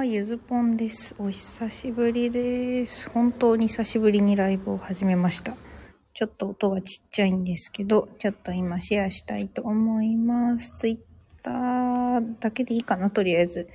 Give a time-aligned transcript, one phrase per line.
[0.00, 1.14] は、ゆずぽんです。
[1.18, 3.10] お久しぶりです。
[3.10, 5.52] 本当に久しぶりにライブを始めました。
[6.14, 10.72] ちょっと音がちっちゃいんですけど、ちょっと今シェアしたいと思います。
[10.72, 10.98] ツイッ
[11.42, 13.68] ターだけでいいかな、とりあえず。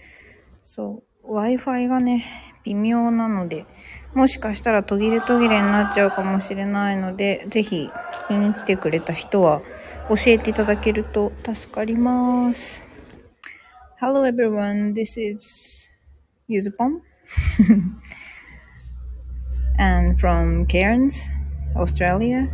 [0.64, 2.26] そう、Wi-Fi がね、
[2.64, 3.68] 微妙なので、
[4.16, 7.88] もしかしたら途切れ途切れになっちゃうかもしれないので、ぜひ
[8.28, 9.62] 聞きに来てくれた人は
[10.10, 12.84] 教えていただけると助かります。
[14.02, 15.85] Hello everyone, this is
[16.50, 17.02] Yuzupon
[19.78, 21.28] and from Cairns,
[21.76, 22.48] Australia.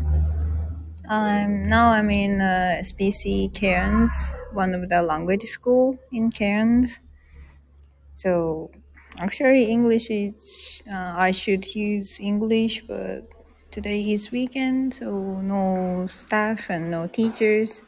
[1.07, 4.11] I'm now I'm in uh, SPC Cairns,
[4.53, 7.01] one of the language school in Cairns.
[8.13, 8.71] So
[9.17, 13.27] actually English is uh, I should use English, but
[13.71, 17.83] today is weekend, so no staff and no teachers.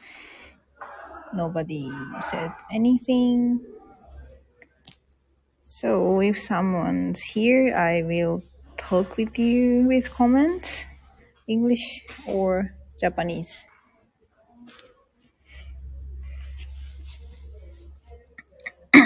[1.33, 1.89] Nobody
[2.29, 3.59] said anything.
[5.73, 8.43] So if someone's here, I will
[8.77, 10.85] talk with you with comments,
[11.47, 13.65] English or Japanese.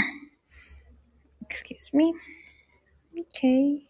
[1.40, 2.14] Excuse me.
[3.18, 3.88] Okay.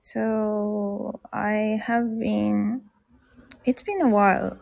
[0.00, 2.90] So I have been.
[3.64, 4.58] It's been a while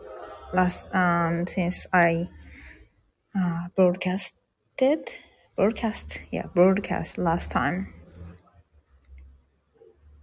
[0.52, 2.28] last um since I
[3.34, 5.08] uh, broadcasted
[5.56, 7.92] broadcast yeah broadcast last time.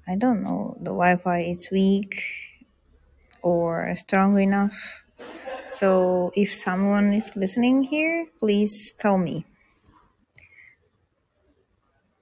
[0.07, 2.21] I don't know the Wi-Fi is weak
[3.41, 5.03] or strong enough.
[5.69, 9.45] So if someone is listening here, please tell me.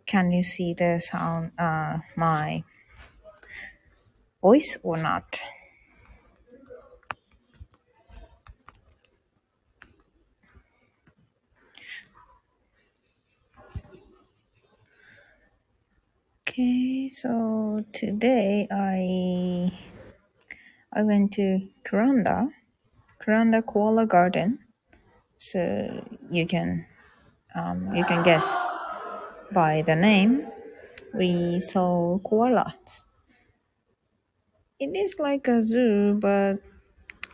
[0.05, 2.63] Can you see the sound uh my
[4.41, 5.41] voice or not?
[16.59, 19.71] Okay, so today I
[20.93, 22.51] I went to Kuranda,
[23.21, 24.59] Kuranda Koala Garden.
[25.39, 26.85] So you can
[27.55, 28.47] um, you can guess
[29.51, 30.47] by the name.
[31.13, 33.03] We saw koalas.
[34.79, 36.55] It is like a zoo, but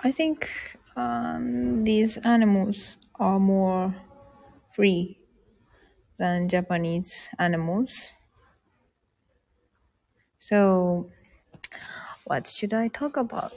[0.02, 0.50] I think
[0.98, 3.96] um, these animals are more
[4.76, 5.20] free
[6.18, 8.15] than Japanese animals.
[10.46, 11.10] So,
[12.26, 13.54] what should I talk about?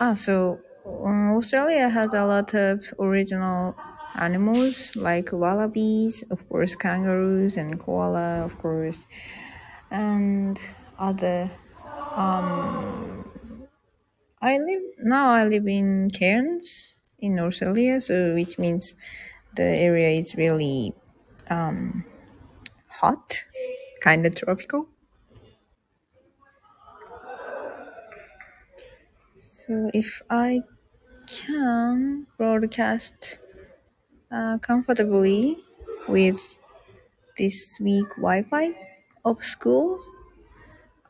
[0.00, 3.74] Ah, so um, Australia has a lot of original
[4.18, 9.06] animals like wallabies, of course, kangaroos and koala, of course,
[9.90, 10.58] and
[10.98, 11.50] other.
[12.16, 13.24] Um,
[14.42, 15.30] I live now.
[15.30, 18.94] I live in Cairns in Australia, so which means
[19.56, 20.94] the area is really
[21.50, 22.04] um,
[22.88, 23.44] hot,
[24.02, 24.88] kind of tropical.
[29.66, 30.62] So if I
[31.26, 33.38] can broadcast
[34.30, 35.58] uh, comfortably
[36.08, 36.58] with
[37.38, 38.74] this week Wi-Fi
[39.24, 40.00] of school,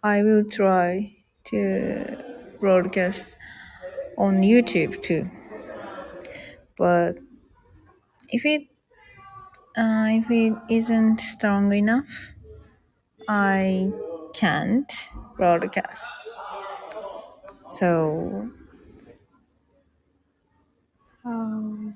[0.02, 2.16] I will try to
[2.60, 3.36] broadcast
[4.18, 5.30] on YouTube too.
[6.76, 7.18] But
[8.28, 8.62] if it
[9.76, 12.32] uh, if it isn't strong enough,
[13.28, 13.90] I
[14.32, 14.90] can't
[15.36, 16.06] broadcast.
[17.78, 18.48] So
[21.24, 21.94] um,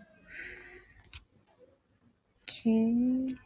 [2.43, 3.37] okay.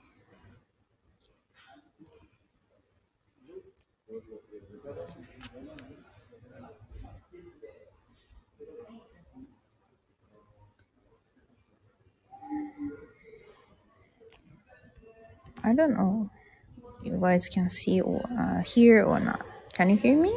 [15.64, 16.30] I don't know.
[17.04, 19.44] You guys can see or uh, hear or not.
[19.74, 20.32] Can you hear me?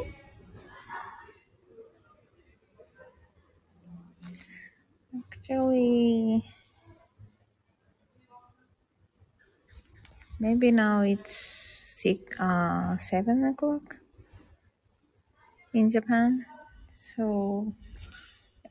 [5.18, 6.44] Actually,
[10.54, 11.34] maybe now it's
[11.98, 13.96] six, uh, seven o'clock
[15.72, 16.46] in Japan.
[16.92, 17.74] So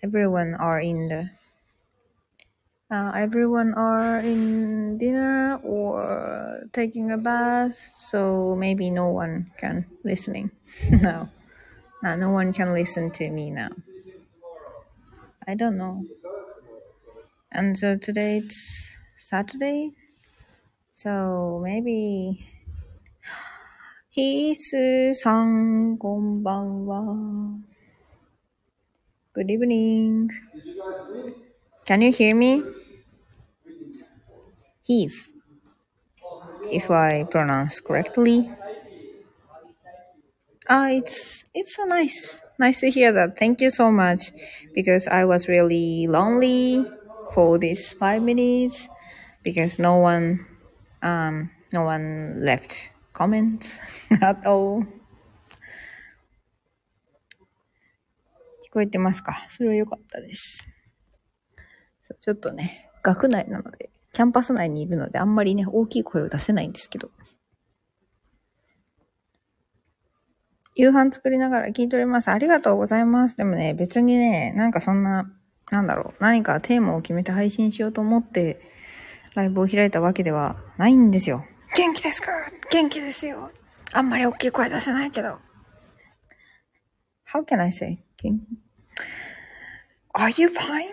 [0.04, 1.32] everyone are in the
[2.92, 7.76] uh, everyone are in dinner or taking a bath.
[7.78, 10.52] So maybe no one can listening
[10.92, 11.30] now.
[12.04, 13.72] No, no one can listen to me now.
[15.48, 16.06] I don't know.
[17.52, 18.88] And so today it's
[19.20, 19.92] Saturday.
[20.96, 22.48] So maybe
[24.16, 25.98] Hisu san.
[29.34, 30.30] Good evening.
[31.86, 32.64] Can you hear me?
[34.88, 35.34] His.
[36.72, 38.50] If I pronounce correctly.
[40.70, 42.42] Ah, it's it's so nice.
[42.60, 43.38] Nice to hear that.
[43.40, 44.32] Thank you so much
[44.74, 46.86] because I was really lonely
[47.34, 48.88] for these 5 minutes
[49.44, 50.46] because no one
[51.04, 53.80] um no one left comments
[54.22, 54.86] at all.
[58.66, 59.46] 聞こえてますか？
[59.50, 60.68] それは良かったです。
[62.20, 67.10] ちょっとね、学内なので、キャンパス内にいるので、あんまりね、大きい声を出せないんですけど。
[70.76, 72.30] 夕飯作りながら聞いております。
[72.30, 73.38] ありがとうございます。
[73.38, 75.32] でもね、別にね、なんかそんな、
[75.72, 78.60] なんだろう、何かテーマを決めて配信しようと思って、
[79.36, 81.46] ライブを開いたわけではないんですよ。
[81.76, 82.32] 元気ですか？
[82.72, 83.52] 元気ですよ。
[83.94, 85.40] あんまり大きい声出せないけど。
[87.32, 88.00] How can I say?
[88.22, 88.46] 元気
[90.16, 90.86] Are you fine?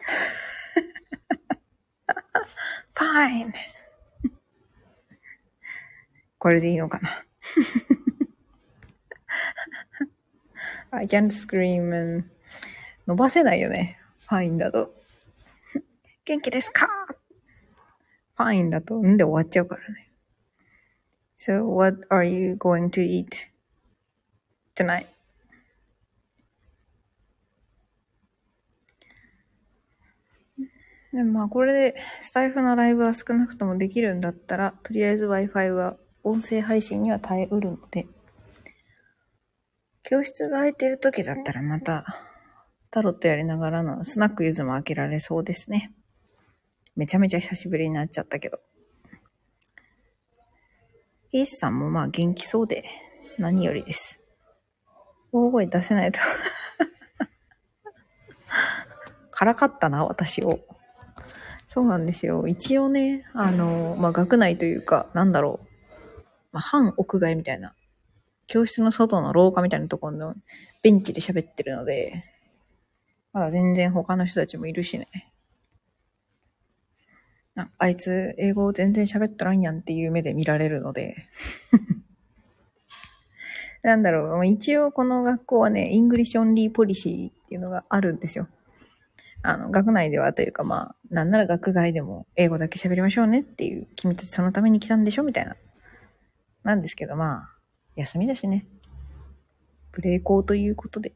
[2.95, 3.53] fine.
[6.39, 7.11] これでいいのかな
[10.93, 12.25] ？I can't scream and
[13.07, 13.99] 伸ばせないよね。
[14.27, 14.91] fine だと。
[16.25, 16.89] 元気ですか？
[18.43, 20.11] ?fine だと、んで終わっちゃうからね。
[21.37, 23.49] So, what are you going to eat
[24.75, 25.07] tonight?
[31.13, 38.07] でもまあこれでスタイフのライブは少なくともできるんだったら、とりあえず Wi-Fi は音声配信には耐えうるので、
[40.05, 42.05] 教室が空いてる時だったらまた
[42.91, 45.93] タロットやりながらのスナックユズも開けられそうですね。
[46.97, 48.61] めちゃめちゃ久しぶりになっちゃったけど。
[51.33, 52.85] イースさんもまあ元気そうで
[53.39, 54.21] 何よりです。
[55.33, 56.19] 大声出せないと。
[59.31, 60.59] からかったな、私を。
[61.69, 62.49] そうなんですよ。
[62.49, 65.67] 一応ね、あの、まあ、学内というか、なんだろう。
[66.53, 67.75] まあ、半屋外みたいな、
[68.49, 70.35] 教室の外の廊下みたいなところの
[70.83, 72.25] ベンチで喋ってるので、
[73.33, 75.07] まだ全然他の人たちもいるしね。
[77.55, 81.17] なあいつ、英語全然喋っとらんやんっていう目で見られるので。
[83.83, 88.47] なんだろう、一応この学校はね、 English Only Policy っていうのがあるんですよ。
[89.43, 95.57] あの、学内ではというかまあ、なんなら学外でも英語だけ喋りましょうねっていう、君たちそのために来たんでしょみたいな。
[96.63, 97.57] なんですけどまあ、
[97.97, 98.67] 休みだしね。
[99.93, 101.15] ブレイコーということで。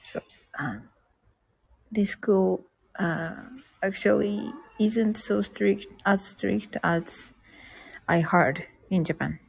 [0.00, 0.22] そう。
[0.58, 0.82] Um,
[1.92, 2.62] this school,
[2.99, 3.35] uh,
[3.81, 7.33] actually isn't so strict, as strict as
[8.07, 9.39] I heard in Japan.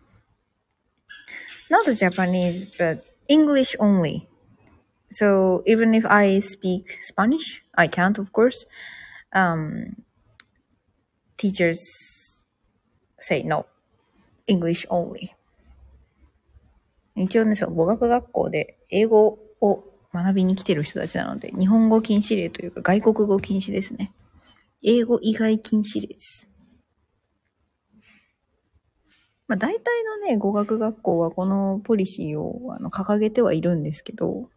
[1.71, 4.29] Not Japanese, but English only.
[5.11, 8.67] So even if I speak Spanish, I can't, of course.
[9.33, 10.05] Um,
[11.37, 12.45] teachers
[13.19, 13.67] say no,
[14.47, 15.35] English only.
[17.17, 24.12] 一応ね、そう、語学学校で英語を 学びに来てる人たちなので、日本語禁止令というか外国語禁止ですね。
[24.82, 26.48] 英語以外禁止令です。
[29.48, 34.50] まあ大体のね、語学学校はこのポリシーをあの掲げてはいるんですけど、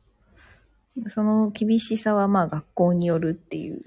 [1.09, 3.81] その厳しさはまあ学校によるっていう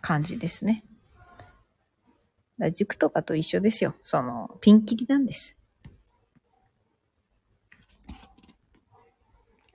[0.00, 0.82] 感じですね。
[2.60, 3.94] だ塾とかと一緒ですよ。
[4.04, 5.58] その、ピンキリなんです。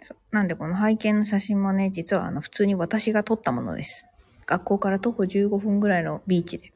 [0.03, 4.05] そうなんでこの背景の写真もね、実はあの普通に私が撮ったものです。
[4.45, 6.73] 学校から徒歩15分ぐらいのビーチで。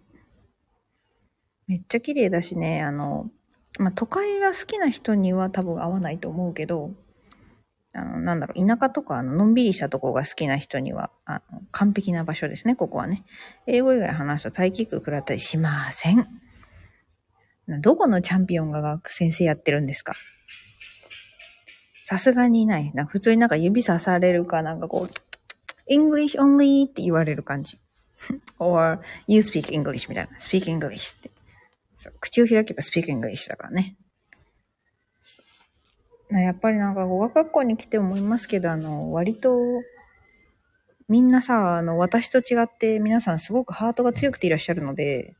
[1.67, 3.29] めっちゃ綺麗だしね、あの、
[3.77, 6.91] まあ、都会が好きな人には多分合わないと思うけど、
[7.91, 13.25] あの、なんだろう、田舎とか、あの、のんびりしたとこが好きな人には、あの、完璧な場所ですね、ここはね。
[13.67, 16.25] 英語以外話すと体キック食らったりしません。
[17.81, 20.13] どこのチャンピオンが学先生やってるんですか？
[22.09, 22.91] さすがにいない。
[22.95, 27.77] な普通になんか指さされるか、なんかこう、English only って言われる感じ。
[28.57, 30.35] or, you speak English みたいな。
[30.39, 31.29] speak English って。
[31.97, 33.95] そう口を開けば speak English だからね。
[36.31, 39.55] やっぱりなんか語学学校に来て思いますけど、あの、割と、
[41.07, 45.35] みんなさ、あの、私と違って皆さんすごくハートが強くていらっしゃるので、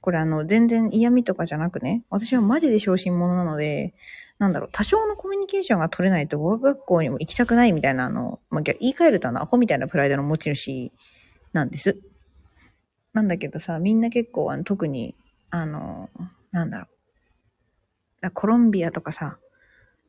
[0.00, 3.94] これあの、全然嫌味とかじゃなくね、私はマジで小心者なので、
[4.38, 10.92] なんだろう、多少のコミュニケーションが取れないと語学学校にも行きたくないみたいな、あの、まあ、言い換えるとあの、アホみたいなプライドの持ち主
[11.52, 11.98] なんです。
[13.12, 15.14] なんだけどさ、みんな結構、あの、特に、
[15.50, 16.08] あの、
[16.50, 16.86] なんだろ
[18.22, 19.38] う、コロンビアとかさ、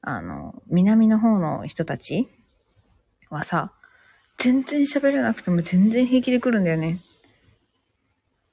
[0.01, 2.27] あの、南の方の人たち
[3.29, 3.74] はさ、
[4.38, 7.01] 全然喋れなくても全然平気で来るんだよね。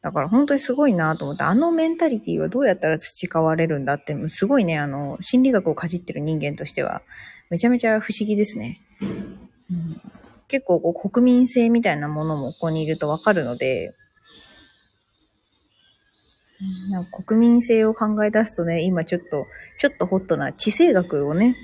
[0.03, 7.03] だから本当にすごいなと思って、あのメンタリティはどうやったら培われるんだって、すごいね、あの、心理学をかじってる人間としては、
[7.51, 8.81] めちゃめちゃ不思議ですね。
[9.01, 10.01] うん、
[10.49, 13.95] 結構こう国民性みたいなものもここにいるとわかるので、
[16.91, 19.47] なんか国民性を考え出すとね、今ちょっと、
[19.81, 21.57] ちょっとホットな地政学をね、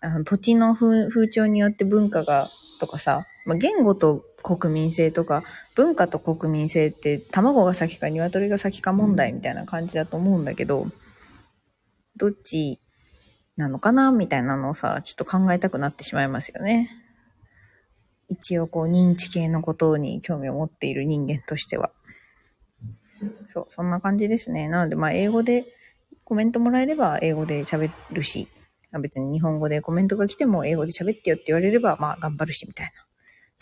[0.00, 2.50] あの土地の風潮によって文化が、
[2.80, 5.42] とかさ、まあ、言語と国民性とか、
[5.74, 10.86] 文化と国民性って卵が先か鶏が先か問題みたいな感じだと思うんだけど、
[12.16, 12.80] どっち
[13.56, 16.90] なのかなみたいなのをさ、ちょっと考えたくなってしまいますよね。
[18.28, 21.90] 一応こう認知系のことに興味を持っている人間としては。
[23.48, 24.68] そう、そんな感じですね。
[24.68, 25.66] なので、まあ、英語で
[26.24, 28.48] コメントもらえれば英語で喋るし、
[29.00, 32.92] 別に日本語でコメントが来ても英語で喋ってよって言われれば、まあ、頑張るし、みたいな。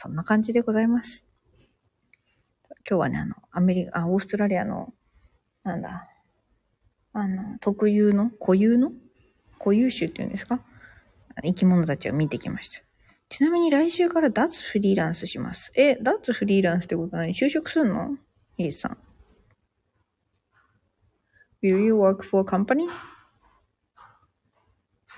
[0.02, 1.26] そんな感じでございます。
[2.88, 4.94] 今日はね、あの、アメリカ、オーストラリアの、
[5.62, 6.08] なんだ、
[7.12, 8.92] あの、特有の、固有の
[9.58, 10.60] 固有種っていうんですか？
[11.44, 12.80] 生き物たちを見てきました。
[13.28, 15.70] ちなみに来週から脱フリーランスします。
[15.74, 17.34] え、脱フリーランスってことは何？
[17.34, 18.16] 就職すんの？
[18.56, 18.96] イさん。
[21.62, 22.86] Will you work for a company?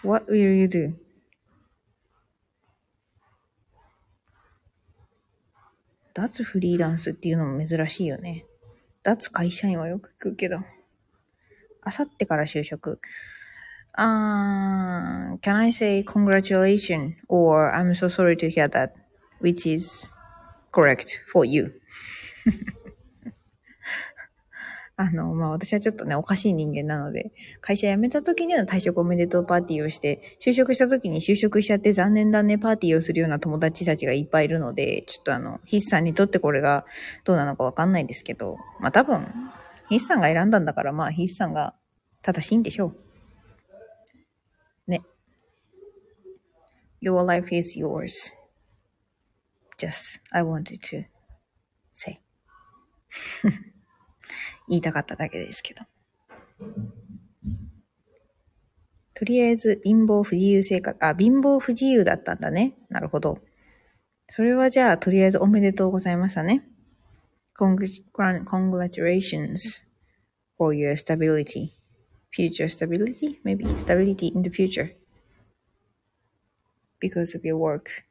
[0.03, 0.95] What will you do?
[6.14, 8.45] 脱フリーランスっていうのも珍しいよね。
[9.02, 10.59] 脱会社員はよく聞くけど。
[11.83, 13.00] あさってから就職。
[13.99, 18.92] Uh, can I say congratulations or I'm so sorry to hear that,
[19.40, 20.11] which is
[20.73, 21.73] correct for you?
[25.03, 36.87] あの、まあ、私はちょっとね、おかしい人間なので、会社辞めた時には退職おめでとうパーティーをして、就職した時に就職しちゃって残念だねパーティーをするような友達たちがいっぱいいるので、ちょっとあの、筆さんにとってこれが
[37.25, 39.27] どうなのかわかんないですけど、まあ、多分、
[39.89, 41.75] 筆さんが選んだんだから、まあ、筆さんが
[42.23, 42.95] 正しいんでしょ
[44.87, 44.91] う。
[44.91, 45.03] ね。
[47.03, 48.33] Your life is yours.
[49.79, 51.07] Just, I wanted to
[51.93, 52.21] say.
[54.73, 55.83] 言いたかっただけですけど。
[59.12, 62.73] とりあえず、貧乏不自由生活、あ、貧乏不自由だったんだね。
[62.88, 63.38] なるほど。
[64.31, 66.67] それはじゃあ、とりあえずおめでとうございましたね。
[67.59, 69.85] Congratulations
[70.57, 71.73] for your stability.
[72.35, 73.43] Future stability?
[73.45, 74.97] Maybe stability in the future.
[76.99, 78.07] Because of your work.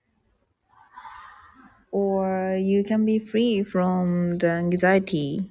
[1.91, 5.50] Or you can be free from the anxiety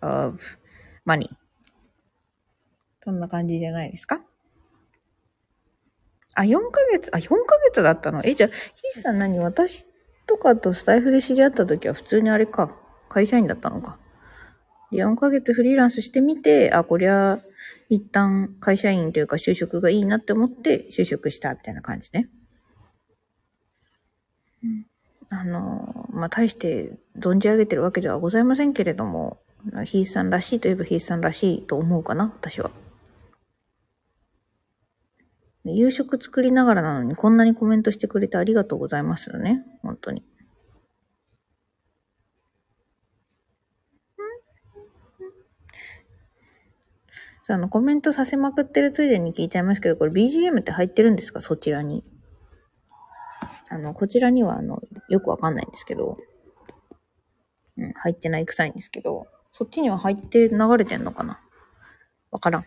[0.00, 0.38] of
[1.06, 1.28] money.
[3.02, 4.20] そんな感じじゃないですか？
[6.34, 8.22] あ、4ヶ月、あ、4ヶ月だったの？
[8.24, 8.50] え、じゃあ、
[8.92, 9.38] ヒーさん何？
[9.38, 9.86] 私
[10.26, 12.76] とかとスタイフで知り合った時は普通にあれか。
[13.08, 13.98] 会社員だったのか。
[14.92, 17.40] 4ヶ月フリーランスしてみて、あ、こりゃ、
[17.88, 22.28] 一旦会社員というか就職がいいなって思って就職したみたいな感じね。
[25.28, 29.40] あの、まあ、大して存じ上げてるわけではございませんけれども、
[29.84, 32.70] ヒーさんらしいといえばヒーさんらしいと思うかな、私は。
[35.64, 39.62] 夕食作りながらなのにこんなにコメントしてくれてありがとうございますよね。
[39.82, 40.24] 本当に。
[47.42, 51.40] さあ、あの、コメントさせまくってるついでに聞いちゃいますけど、これ BGM って入ってるんですか？
[51.40, 52.04] そちらに。
[53.68, 56.16] あの、こちらには、あの、よくわかんないんですけど、
[57.76, 59.26] うん、入ってない臭いんですけど、
[59.60, 61.38] そっちには入って流れてんのかな？
[62.30, 62.66] わからん。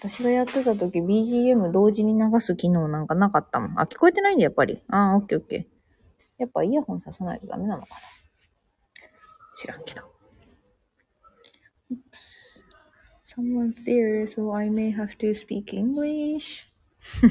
[0.00, 3.80] 私がやってた時 BGM 同時に流す機能なんかなかったもん。
[3.80, 4.82] あ、聞こえてないんだ、やっぱり。
[4.88, 5.66] ああ、オッケーオッケー。
[6.38, 8.00] やっぱイヤホンささないとダメなのかな？
[9.56, 10.02] 知らんけど。
[13.24, 16.66] Someone's there, so I may have to speak English.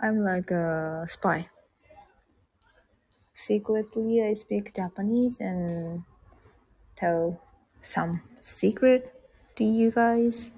[0.00, 1.50] I'm like a spy.
[3.40, 6.04] Secretly I speak Japanese and
[6.94, 7.40] tell
[7.80, 9.14] some secret
[9.56, 10.50] to you guys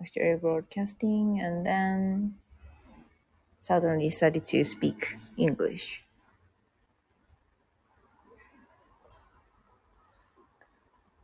[0.00, 2.34] after broadcasting and then
[3.62, 6.04] suddenly started to speak English.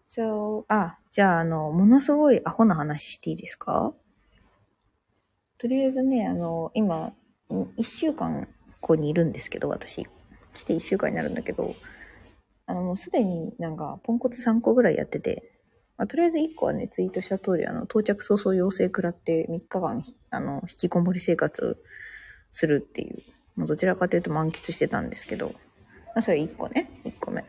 [0.09, 3.95] So, あ、じゃあ、あの、ものすごいアホな話していいですか
[5.59, 7.13] とりあえずね、あの、今、
[7.77, 8.49] 一週間
[8.81, 10.09] ここにいるんですけど、私。
[10.55, 11.75] 来て1週間になるんだけど、
[12.67, 15.53] あの、もうすでになんか、ポンコツ3個ぐらいやってて、
[15.97, 21.77] まあ、とりあえず1個はね、ツイートした通り、あの、到着早々陽性食らって3日間、あの、引きこもり生活
[22.53, 23.23] するっていう、
[23.57, 25.53] もうどちらかというと満喫してたんですけど、ま
[26.17, 27.45] あ、それ1個ね、1個目。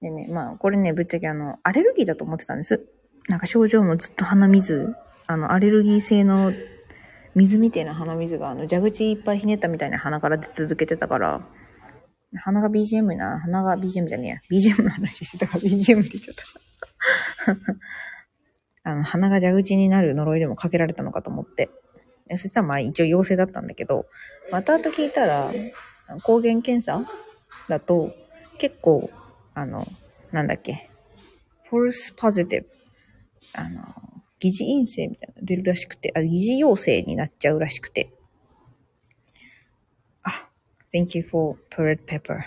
[0.00, 2.86] でね、まあ、これね、ぶっちゃけあの、アレルギーだと思ってたんです。
[3.28, 4.94] なんか症状もずっと鼻水、
[5.26, 6.52] あの、アレルギー性の
[7.34, 11.40] 水みたいな鼻水が、あの、蛇口いっぱいひねったみたいな鼻から出続けてたから、
[12.36, 14.36] 鼻が BGM な、鼻が BGM じゃねえや。
[14.50, 17.56] BGM の話してたから BGM って言っちゃった。
[18.90, 21.70] あの、鼻が蛇口になる呪いでもかけられたのかと思って。
[22.30, 24.06] そしたらまあ一応陽性だったんだけど、
[24.52, 25.52] また後聞いたら、
[26.22, 27.04] 抗原検査？
[27.68, 28.14] だと
[28.58, 29.10] 結構、
[29.54, 29.86] あの、
[30.32, 30.88] なんだっけ、
[31.70, 32.64] false positive、
[33.52, 33.82] あの、
[34.38, 38.12] 疑似陰性みたいなの出るらしくて、あ、疑似陽性になっちゃうらしくて。
[40.92, 42.46] Thank you for toilet paper.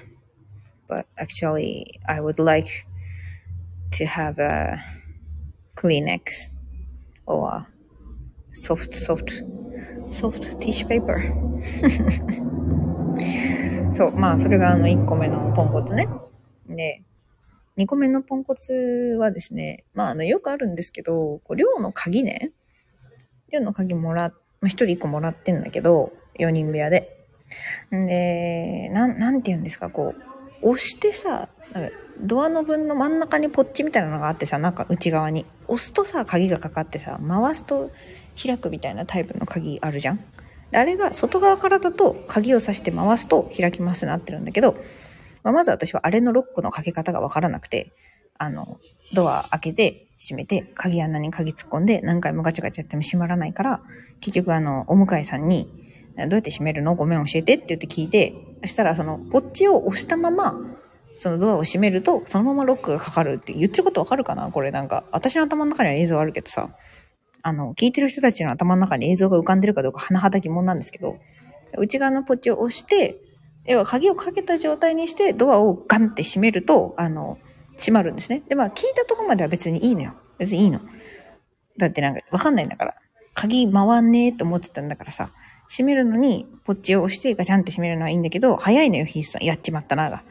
[0.88, 2.86] But actually, I would like
[3.94, 4.84] to have a
[5.76, 6.50] Kleenex
[7.26, 7.66] or
[8.52, 9.32] soft, soft,
[10.12, 11.32] soft tissue paper.
[13.94, 16.10] そう、まあ、それがあの1個目のポンコツね。
[16.68, 17.04] で、
[17.78, 18.74] 2個目のポンコツ
[19.20, 22.52] はですね、まあ、あの、よくあるんですけど、こう寮の鍵ね、
[23.52, 27.23] 寮の鍵もら、まあ、1人1個もらってんだけど、4人部屋で。
[27.96, 30.14] んで、なん、なんて言うんですか、こ
[30.62, 31.50] う、押してさ、
[32.20, 35.46] ドアノブの真ん中にポッチみたいなのがあってさ、なんか内側に。
[35.68, 37.90] 押すとさ、鍵がかかってさ、回すと
[38.42, 40.20] 開くみたいなタイプの鍵あるじゃん。
[40.72, 44.76] あれが外側からだと鍵を挿して回すと開きますなってるんだけど、
[45.44, 47.92] まあ、まず私はあれのロックのかけ方がわからなくて、
[48.38, 48.80] あの、
[49.14, 53.82] ドア開けて閉めて、鍵穴に鍵突っ込んで何回もガチャガチャやっても閉まらないから、
[54.20, 55.70] 結局あの、お迎えさんに、
[56.15, 56.96] どうやって閉めるの？
[56.96, 60.55] ごめん教えてって言って聞いて、そしたらその、ポッチを押したまま、
[61.15, 64.51] そのドアを閉めると、そのままロックがかかるって言ってることわかるかな？
[64.51, 66.70] これなんか、私の頭の中には映像あるけどさ、
[67.41, 71.17] あの、聞いてる人たちの頭の中に映像が浮かんでるかどうか甚だ疑問なんですけど、
[71.77, 73.17] 内側のポッチを押して、
[73.65, 77.38] 要は鍵をかけた状態にしてドアをガンって閉めると、あの、
[77.77, 78.43] 閉まるんですね。
[78.48, 80.13] で、まあ聞いたとこまでは別にいいのよ。
[80.38, 80.80] 別にいいの。
[81.78, 82.95] だってなんかわかんないんだから。
[83.34, 85.32] 鍵回んねえと思ってたんだからさ、
[85.69, 89.43] 閉めるのにポッチを押してガチャンって閉めるのはいいんだけど、早いのよ、ヒースさん。
[89.43, 90.23] やっちまったなが。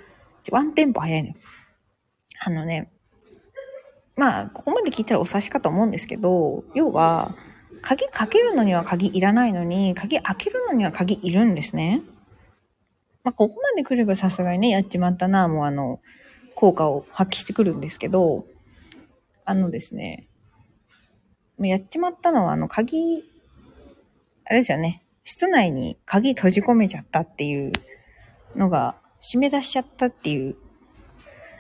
[0.51, 1.35] ワンテンポ早いのよ。
[2.41, 2.91] あのね、
[4.17, 7.35] まあ、ここまで聞いたらお察しかと思うんですけど、要は、
[7.83, 12.03] 鍵かけるのには鍵いらないのに、鍵開けるのには鍵いるんですね。
[13.25, 16.01] まあ、ここまで来ればさすがにね、やっちまったな、もうあの、
[16.55, 18.47] 効果を発揮してくるんですけど、
[19.45, 20.29] あのですね、
[21.59, 23.25] やっちまったのは、あの、鍵、
[24.45, 27.73] あれですよね、室内に鍵閉じ込めちゃったっていう
[28.57, 30.57] のが、締め出しちゃったっていう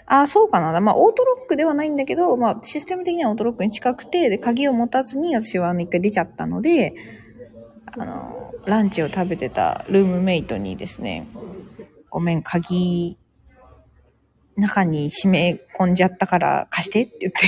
[0.06, 0.78] あ、そうかな。
[0.80, 6.94] まあ、オートロックではないんだけど、まあ、システム的にはオートロックに近くて、で、鍵を持たずに私はあの、一回出ちゃったので、
[7.96, 11.26] あの、ランチを食べてたルームメイトにですね、
[12.10, 13.16] ごめん、鍵、
[14.56, 17.46] 中に締め込んじゃったから貸してって言って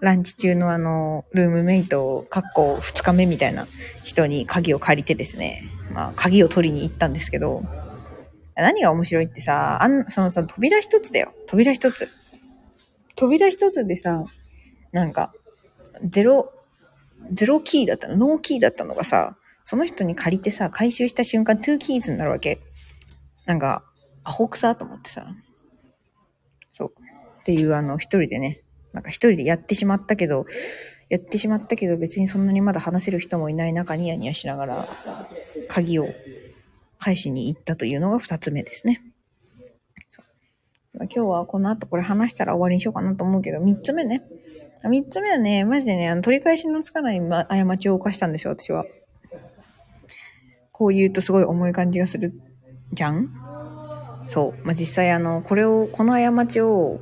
[0.00, 3.66] ランチ中のあの、ルームメイト、かっこ二日目みたいな
[4.04, 7.62] 人に鍵を借りてですね、まあ、鍵を取りに行ったんですけど、
[8.54, 11.32] 何が面白いってさ、あん、そのさ、扉一つだよ。
[11.46, 12.08] 扉一つ。
[13.16, 14.24] 扉一つでさ、
[14.92, 15.32] なんか、
[16.04, 16.52] ゼロ、
[17.32, 22.60] ゼロキーだったの、ノーキーだったのがさ、その人に借りてさ、回収した瞬間、トゥーキーズになるわけ。
[23.46, 23.84] なんか、
[24.24, 25.26] アホくさと思ってさ。
[26.72, 26.92] そう。
[27.40, 30.46] っていう、あの、一人でね、なんか一人でやってしまったけど、
[31.08, 34.88] やってしまったけど、別にそんなにまだ話せる人もいない中、ニヤニヤしながら、
[35.68, 36.08] 鍵を
[36.98, 39.02] 返しに行ったというのが二つ目ですね。
[40.94, 44.22] 今日はこの後これ話したら終わりにしようかなと思うけど、三つ目ね。
[44.84, 48.84] 三つ目はね、マジでね、あの取り返しのつかない、過ちを犯したんですよ、私は。
[50.72, 52.32] こう言うとすごい重い感じがする
[52.92, 53.32] じゃん
[54.28, 54.64] そう。
[54.64, 57.00] まあ、実際あの、これを、この過ちを、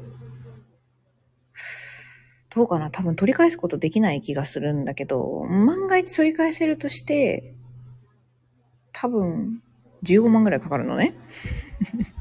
[2.57, 2.91] どうかな？
[2.91, 7.55] 多分取り返すことできない気がするんだけど、万が一取り返せるとして、
[8.93, 9.63] 多分、
[10.05, 11.15] 15万ぐらいかかるのね。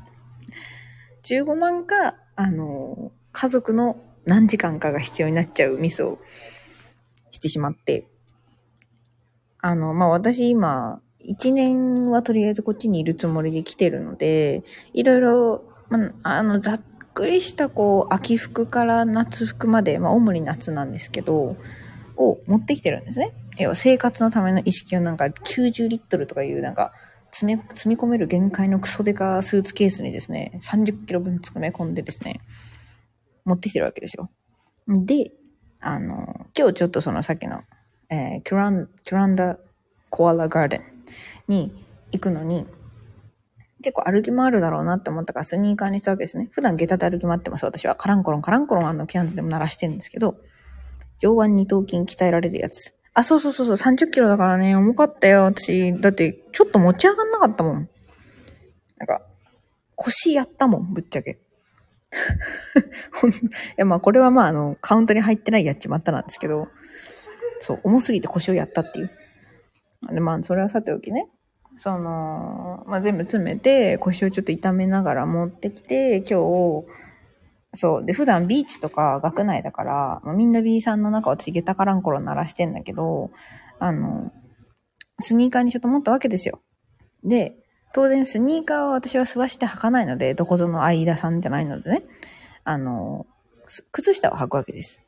[1.23, 6.19] 15万か、あの、家族の何時間かが必要になっちゃうミスを
[7.31, 8.05] してしまって、
[9.59, 16.81] あの、まあ、私今、1年はとりあえずこっちにいるつもりで来てるので、いろいろ、まあ、あの、ざっ
[17.15, 21.55] くりしたこう、秋服から夏服まで、まあ、主に夏なんですけど、
[22.17, 23.33] を持ってきてるんですね。
[23.57, 26.93] 要は生活のための意識をなんか90リットルとかいうなんか
[27.31, 32.41] 詰め、積み込める限界のクソデカスーツケースにですね、30キロ分詰め込んでですね、
[33.45, 34.29] 持ってきてるわけですよ。
[34.87, 35.31] で、
[35.79, 37.61] あの、今日ちょっとそのさっきの、
[38.09, 39.57] えー、キュラン、キュランダ
[40.09, 40.83] コアラガーデン
[41.47, 42.65] に行くのに、
[43.85, 46.49] 結構歩き回るだろうなって思ったからスニーカーにしたわけですね。
[46.53, 47.93] 普段下駄で歩き回ってます、私は。
[47.93, 50.37] カランコロン、カランコロンあのキャンズでも鳴らしてるんですけど、
[51.19, 52.95] 上腕二頭筋鍛えられるやつ。
[53.13, 55.93] あ、そうそうそうそう、30キロだからね、重かったよ、私。
[56.01, 57.89] だって、ちょっと持ち上がんなかったもん。
[58.97, 59.21] なんか、
[59.93, 61.29] 腰やったもん、ぶっちゃけ。
[61.31, 61.37] い
[63.77, 66.69] や、まあ、これはまあ、あの、カウントに入ってないやっちまったなんですけど、
[67.59, 69.11] そう、重すぎて腰をやったっていう。
[70.11, 71.29] で、まあ、それはさておきね。
[71.77, 76.85] その、まあ、全部詰めて、腰をちょっと痛めながら持ってきて、今日、
[77.73, 78.05] そう。
[78.05, 83.31] で、普段ビーチとか学内だから、まあ、みんな B さんの中を私下駄からん頃鳴らしてんだけど、
[83.79, 84.31] あの、
[85.19, 86.61] スニーカーにちょっと持ったわけですよ。
[87.23, 87.55] で、
[87.93, 92.03] 当然スニーカーは私は素足で履かないので、どこぞの相田さんじゃないのでね、
[92.63, 93.25] あの、
[93.91, 95.01] 靴下を履くわけです。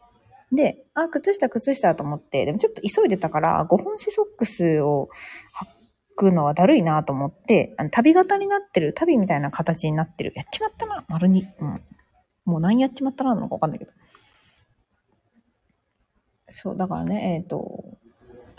[0.52, 5.10] で、あ、靴下、靴下と思って、でもちょっと急いでたから、5本子ソックスを
[5.54, 5.77] 履
[6.18, 10.34] くのはだるいなと思って、あの旅型になってる、旅みたいな形になってる。
[10.36, 11.48] やっちまったな、丸に。
[11.60, 11.82] うん。
[12.44, 13.92] もう何やっちまったらなのかわかんないけど。
[16.50, 17.86] そう、だからね、えっ、ー、と、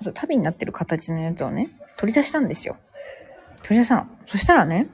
[0.01, 2.77] そう、旅になってる形のやつをね、取り出したんですよ。
[3.62, 4.07] 取り出したの。
[4.25, 4.88] そしたらね、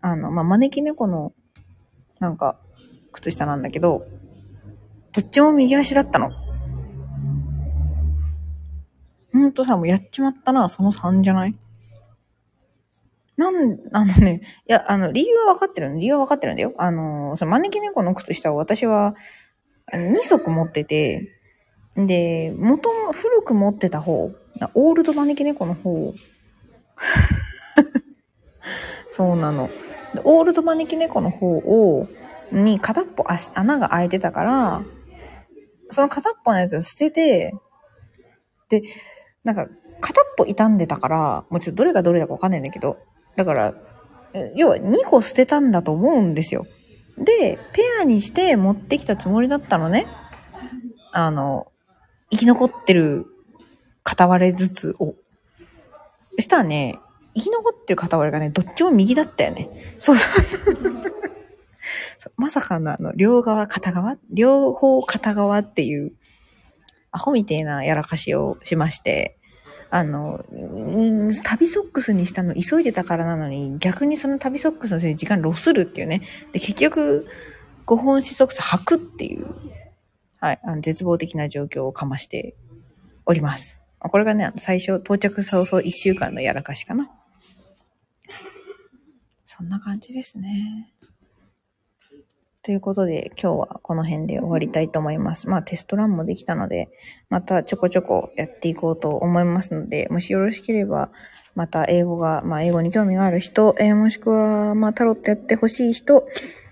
[0.00, 1.32] あの、まあ、招き猫の、
[2.18, 2.58] なんか、
[3.12, 4.06] 靴下なんだけど、
[5.12, 6.30] どっちも右足だったの。
[9.32, 11.54] ほんとさ、もうやっちまったな、その3じゃない？
[13.36, 16.72] なん、あのね、いや、あの、理由は分かってるの理由は分かってるんだよ。
[16.76, 19.14] あの、その招き猫の靴下を私は、
[19.92, 21.30] 2足持ってて、
[21.96, 24.30] で、元、古く持ってた方、
[24.74, 26.14] オールド招き猫の方、
[29.10, 29.70] そうなの。
[30.24, 32.08] オールド招き猫の方を、
[32.52, 34.82] に片っぽ足、穴が開いてたから、
[35.90, 37.54] その片っぽのやつを捨てて、
[38.68, 38.82] で、
[39.44, 39.68] なんか、
[40.00, 42.98] 片っぽ傷んでたから、もうちょっとどれがどれだかわかんないんだけど、
[43.36, 43.74] だから、
[44.56, 46.66] 要は2個捨てたんだと思うんですよ。
[47.16, 50.06] で、ペアにして持ってきたつもりだったのね。
[51.12, 51.68] あの、
[52.30, 53.26] 生き残ってる
[54.02, 55.14] 片割れずつを。
[56.36, 56.98] そしたらね、
[57.36, 59.96] 生き残ってる片割れがね、どっちも右だったよね。
[59.98, 60.42] そうそう
[62.18, 64.16] そうまさかのあの、両側片側？
[64.30, 66.12] 両方片側っていう、
[67.14, 69.38] アホみてえなやらかしをしまして、
[69.88, 70.44] あの、
[71.44, 76.22] 旅ソックスにしたの急いでたからなのに、逆にその旅ソックスのせいで時間ロスるっていうね。
[76.50, 77.28] で、結局、
[77.86, 79.46] 5本指ソックス履くっていう、
[80.40, 82.56] はい、あの絶望的な状況をかまして
[83.26, 83.78] おります。
[84.00, 87.08] これがね、最初、到着早々1週間のやらかしかな。
[89.46, 90.92] そんな感じですね。
[92.64, 95.50] ということで、今日はこの辺で終わりたいと思います。
[95.50, 96.88] まあテストランもできたので、
[97.28, 101.10] またちょこちょこやっていこうと思いますので、もしよろしければ、
[101.54, 106.26] また英語が、まあ英語に興味がある人、えー、もしくは、まあタロットやってほしい人、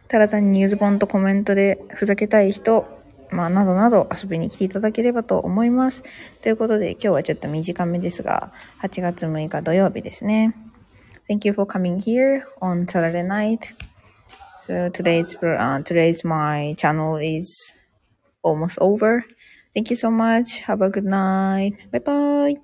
[0.08, 2.86] ただ単にニューズボンとコメントでふざけたい人、
[3.30, 6.04] まあなどなど遊びに来ていただければと思います。
[6.40, 8.50] ということで、今日はちょっと短めですが、
[8.80, 10.54] 8月6日土曜日ですね。
[11.28, 13.91] Thank you for coming here on Saturday night.
[14.66, 17.50] So today's uh, today's my channel is
[18.42, 19.24] almost over.
[19.74, 20.60] Thank you so much.
[20.68, 21.74] Have a good night.
[21.92, 22.56] Bye bye.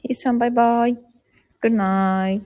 [0.00, 0.96] He's bye bye.
[1.62, 2.42] Good night.